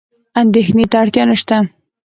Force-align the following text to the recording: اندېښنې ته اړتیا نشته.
اندېښنې 0.41 0.85
ته 0.91 0.95
اړتیا 1.01 1.23
نشته. 1.29 1.55